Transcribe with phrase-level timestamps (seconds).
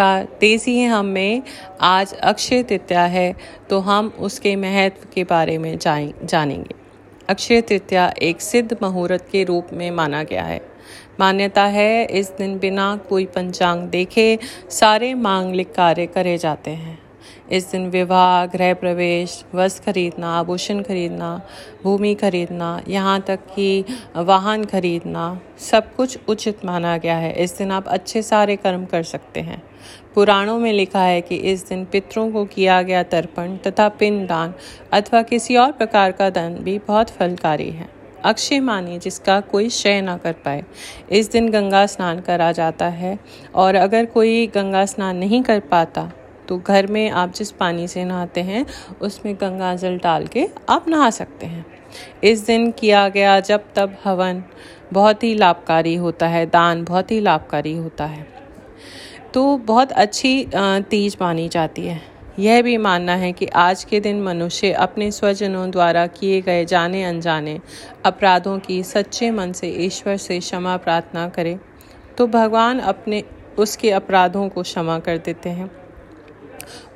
[0.00, 1.42] तेज़ी है हम में
[1.80, 3.34] आज अक्षय तृतीया है
[3.70, 6.74] तो हम उसके महत्व के बारे में जानेंगे।
[7.28, 10.60] अक्षय तृतीया एक सिद्ध मुहूर्त के रूप में माना गया है।
[11.20, 14.38] मान्यता है, इस दिन बिना कोई पंचांग देखे
[14.70, 16.98] सारे मांगलिक कार्य करे जाते हैं।
[17.52, 21.40] इस दिन विवाह, गृह प्रवेश, वस्त्र खरीदना, आभूषण खरीदना,
[21.82, 23.84] भूमि खरीदना, यहाँ तक कि
[24.16, 29.02] वाहन खरीदना, सब कुछ उचित माना गया है। इस दिन आप अच्छे सारे कर्म कर
[29.04, 29.62] सकते हैं।
[30.14, 34.54] पुराणों में लिखा है कि इस दिन पितरों को किया गया तर्पण तथा पिंड दान
[34.92, 37.88] अथवा किसी और प्रकार का दान भी बहुत फलकारी है।
[38.24, 40.64] अक्षय मानिए जिसका कोई क्षय ना कर पाए।
[41.10, 43.18] इस दिन गंगा स्नान करा जाता है
[43.54, 46.10] और अगर कोई गंगा स्नान नहीं कर पाता
[46.48, 48.64] तो घर में आप जिस पानी से नहाते हैं,
[49.00, 51.64] उसमें गंगा जल डाल के आप नहा सकते हैं।
[52.24, 54.42] इस दिन किया गया जब तब हवन
[54.92, 58.26] बहुत ही लाभकारी होता है, दान बहुत ही लाभकारी होता है।
[59.36, 60.48] तो बहुत अच्छी
[60.90, 62.00] तीज मानी जाती है।
[62.38, 67.02] यह भी मानना है कि आज के दिन मनुष्य अपने स्वजनों द्वारा किए गए जाने
[67.04, 67.58] अनजाने
[68.06, 71.58] अपराधों की सच्चे मन से ईश्वर से क्षमा प्रार्थना करे
[72.18, 73.22] तो भगवान अपने,
[73.58, 75.70] उसके अपराधों को क्षमा कर देते हैं।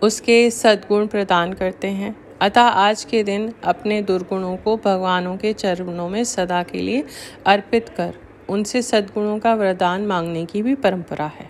[0.02, 6.08] उसके सद्गुण प्रदान करते हैं। अतः आज के दिन अपने दुर्गुणों को भगवानों के चरणों
[6.08, 7.04] में सदा के लिए
[7.46, 8.14] अर्पित कर,
[8.48, 11.49] उनसे सद्गुणों का वरदान मांगने की भी परंपरा है।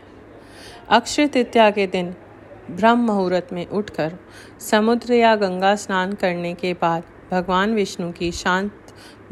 [0.91, 2.15] अक्षय तृतीया के दिन
[2.71, 4.17] ब्रह्म मुहूर्त में उठकर
[4.61, 8.73] समुद्र या गंगा स्नान करने के बाद भगवान विष्णु की शांत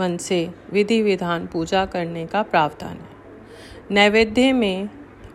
[0.01, 3.09] मन से विधि विधान पूजा करने का प्रावधान है।
[3.91, 4.89] नैवेद्य में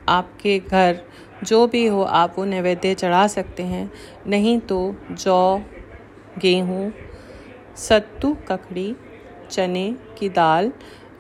[0.10, 1.02] आपके घर
[1.44, 3.92] जो भी हो, आप वो नैवेद्य चढ़ा सकते हैं।
[4.28, 5.62] नहीं तो जौ,
[6.38, 6.94] गेहूँ,
[7.78, 8.96] सत्तू, ककड़ी,
[9.52, 10.72] चने की दाल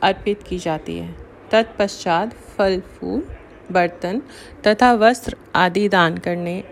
[0.04, 1.16] अर्पित की जाती है।
[1.52, 3.36] तत्पश्चात फल, फूल
[3.72, 4.22] बर्तन
[4.68, 6.64] तथा वस्त्र आदि दान करने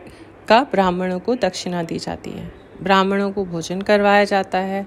[0.48, 2.52] का ब्राह्मणों को दक्षिणा दी जाती है।
[2.84, 4.86] ब्राह्मणों को भोजन करवाया जाता है।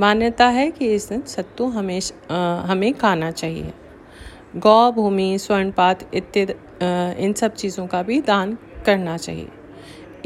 [0.00, 3.72] मान्यता है कि इस दिन सत्तू हमेशा हमें खाना चाहिए।
[4.56, 9.48] गौ, भूमि स्वर्णपात इत्यादि इन सब चीज़ों का भी दान करना चाहिए।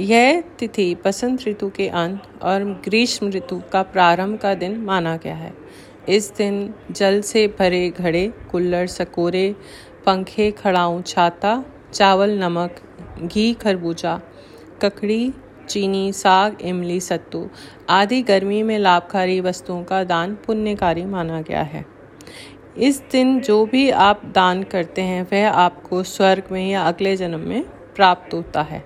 [0.00, 5.34] यह तिथि बसंत ऋतु के अंत और ग्रीष्म ऋतु का प्रारंभ का दिन माना गया
[5.34, 5.52] है।
[6.08, 9.54] इस दिन जल से भरे घड़े, कुल्लर, सकोरे
[10.06, 12.76] पंखे, खड़ाऊँ, छाता, चावल, नमक,
[13.22, 14.20] घी, खरबूजा,
[14.82, 15.32] ककड़ी,
[15.68, 17.50] चीनी, साग, इमली, सत्तू
[17.90, 21.86] आदि गर्मी में लाभकारी वस्तुओं का दान पुण्यकारी माना गया है।
[22.78, 27.40] इस दिन जो भी आप दान करते हैं, वह आपको स्वर्ग में या अगले जन्म
[27.40, 27.62] में
[27.96, 28.84] प्राप्त होता है।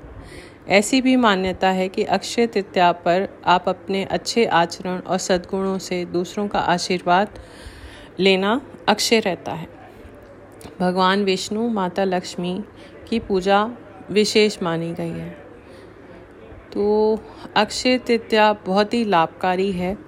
[0.69, 6.05] ऐसी भी मान्यता है कि अक्षय तृतीया पर आप अपने अच्छे आचरण और सद्गुणों से
[6.05, 7.29] दूसरों का आशीर्वाद
[8.21, 9.80] लेना अक्षय रहता है।
[10.81, 12.65] भगवान विष्णु माता लक्ष्मी
[13.09, 13.71] की पूजा
[14.11, 15.31] विशेष मानी गई है।
[16.73, 17.19] तो
[17.57, 19.99] अक्षय तृतीया बहुत ही लाभकारी है।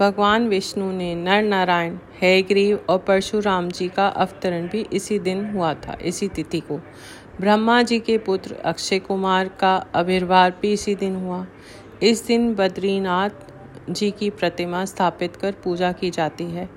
[0.00, 5.74] भगवान विष्णु ने नर नारायण हैग्रीव और परशुराम जी का अवतरण भी इसी दिन हुआ
[5.74, 6.80] था, इसी तिथि को।
[7.40, 11.46] ब्रह्मा जी के पुत्र अक्षय कुमार का आविर्भाव भी इसी दिन हुआ।
[12.02, 13.30] इस दिन बद्रीनाथ
[13.90, 16.70] जी की प्रतिमा स्थापित कर पूजा की जाती है।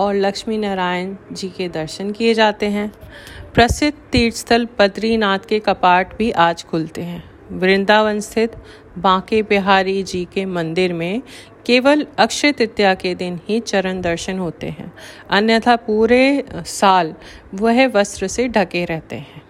[0.00, 2.92] और लक्ष्मी नारायण जी के दर्शन किए जाते हैं।
[3.54, 7.22] प्रसिद्ध तीर्थस्थल बद्रीनाथ के कपाट भी आज खुलते हैं।
[7.52, 8.52] वृंदावन स्थित
[8.98, 11.22] बांके बिहारी जी के मंदिर में
[11.66, 14.92] केवल अक्षय तृतीया के दिन ही चरण दर्शन होते हैं।
[15.30, 17.14] अन्यथा पूरे साल
[17.54, 19.42] वह वस्त्र से ढके रहते हैं।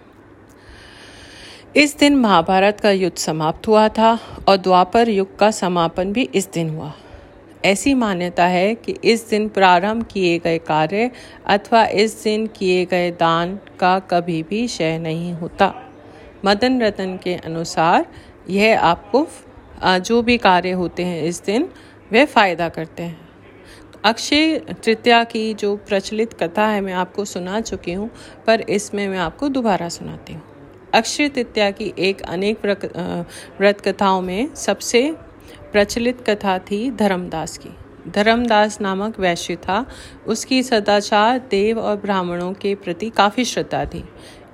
[1.75, 6.51] इस दिन महाभारत का युद्ध समाप्त हुआ था और द्वापर युग का समापन भी इस
[6.51, 6.93] दिन हुआ।
[7.65, 11.09] ऐसी मान्यता है कि इस दिन प्रारंभ किए गए कार्य
[11.47, 15.73] अथवा इस दिन किए गए दान का कभी भी क्षय नहीं होता।
[16.45, 18.05] मदन रतन के अनुसार
[18.49, 19.27] यह आपको
[19.99, 21.69] जो भी कार्य होते हैं इस दिन
[22.11, 23.19] वे फ़ायदा करते हैं।
[24.03, 28.09] अक्षय तृतीया की जो प्रचलित कथा है मैं आपको सुना चुकी हूँ,
[28.47, 30.41] पर इसमें मैं आपको दोबारा सुनाती हूँ।
[30.93, 32.65] अक्षय तृतीया की एक अनेक
[33.59, 35.01] व्रत कथाओं में सबसे
[35.71, 37.69] प्रचलित कथा थी धर्मदास की।
[38.11, 39.85] धर्मदास नामक वैश्य था।
[40.27, 44.03] उसकी सदाचार देव और ब्राह्मणों के प्रति काफ़ी श्रद्धा थी।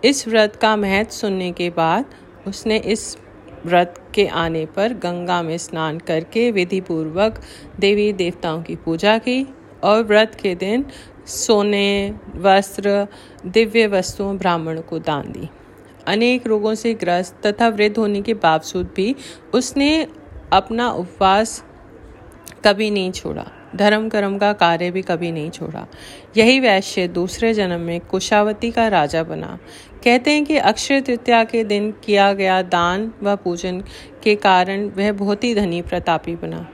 [0.03, 2.05] इस व्रत का महत्व सुनने के बाद
[2.47, 3.17] उसने इस
[3.65, 7.41] व्रत के आने पर गंगा में स्नान करके विधि पूर्वक
[7.79, 9.53] देवी देवताओं की पूजा की
[9.83, 10.85] और व्रत के दिन
[11.27, 13.07] सोने, वस्त्र,
[13.45, 15.49] दिव्य वस्तुओं ब्राह्मण को दान दी।
[16.07, 19.15] अनेक रोगों से ग्रस्त तथा वृद्ध होने के बावजूद भी
[19.53, 20.07] उसने
[20.53, 21.63] अपना उपवास
[22.65, 23.45] कभी नहीं छोड़ा।
[23.75, 25.87] धर्म कर्म का कार्य भी कभी नहीं छोड़ा।
[26.37, 29.59] यही वैश्य दूसरे जन्म में कुशावती का राजा बना।
[30.03, 33.83] कहते हैं कि अक्षय तृतीया के दिन किया गया दान व पूजन
[34.23, 36.69] के कारण वह बहुत ही धनी प्रतापी बना।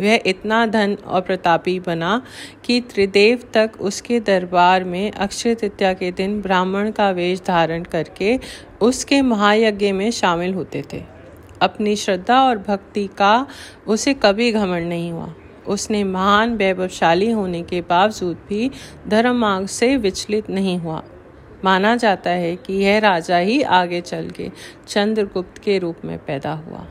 [0.00, 2.22] वह इतना धन और प्रतापी बना
[2.64, 8.38] कि त्रिदेव तक उसके दरबार में अक्षय तृतीया के दिन ब्राह्मण का वेश धारण करके
[8.80, 11.15] उसके महायज्ञ में शामिल होते थे।
[11.62, 13.46] अपनी श्रद्धा और भक्ति का
[13.86, 15.34] उसे कभी घमंड नहीं हुआ।
[15.66, 18.70] उसने महान वैभवशाली होने के बावजूद भी
[19.08, 21.02] धर्म मार्ग से विचलित नहीं हुआ।
[21.64, 24.50] माना जाता है कि यह राजा ही आगे चल के
[24.88, 26.86] चंद्रगुप्त के रूप में पैदा हुआ।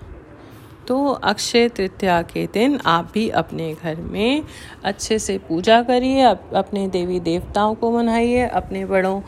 [0.88, 4.44] तो अक्षय तृतीया के दिन आप भी अपने घर में
[4.84, 9.22] अच्छे से पूजा करिए अप, अपने देवी देवताओं को मनाइए अपने बड़ों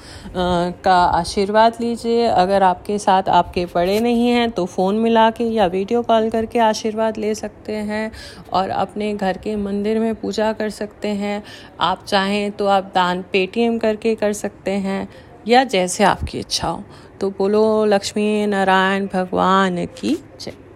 [0.84, 5.66] का आशीर्वाद लीजिए। अगर आपके साथ आपके बड़े नहीं हैं तो फ़ोन मिला के या
[5.68, 8.12] वीडियो कॉल करके आशीर्वाद ले सकते हैं
[8.54, 11.42] और अपने घर के मंदिर में पूजा कर सकते हैं।
[11.80, 15.08] आप चाहें तो आप दान पेटीएम करके कर सकते हैं
[15.48, 16.84] या जैसे आपकी इच्छा हो।
[17.22, 20.67] तो बोलो लक्ष्मी नारायण भगवान की जय।